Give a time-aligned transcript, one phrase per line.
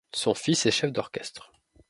[0.13, 1.51] Son fils est chef d'orchestre.